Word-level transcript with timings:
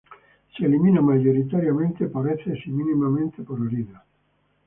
Se 0.57 0.65
elimina 0.65 0.99
mayoritariamente 0.99 2.07
por 2.07 2.27
heces 2.27 2.65
y 2.65 2.71
mínimamente 2.71 3.43
por 3.43 3.61
orina. 3.61 4.03